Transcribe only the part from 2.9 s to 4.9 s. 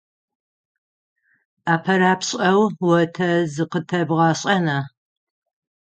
о тэ зыкъытэбгъэшӀэна?